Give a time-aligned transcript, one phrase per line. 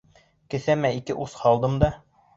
[0.53, 1.91] Кеҫәмә ике ус һалдым да...